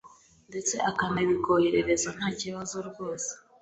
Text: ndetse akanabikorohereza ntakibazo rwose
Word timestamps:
ndetse 0.49 0.75
akanabikorohereza 0.89 2.09
ntakibazo 2.17 2.77
rwose 2.89 3.31